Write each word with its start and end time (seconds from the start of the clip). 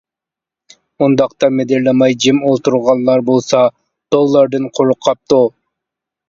ئورۇندۇقتا 1.01 1.49
مىدىرلىماي 1.57 2.15
جىم 2.25 2.39
ئولتۇرغانلار 2.47 3.21
بولسا 3.29 3.61
دوللاردىن 4.17 4.67
قۇرۇق 4.79 5.01
قاپتۇ. 5.11 5.41